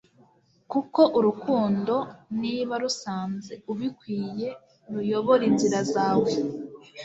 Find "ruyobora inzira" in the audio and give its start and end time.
4.93-5.79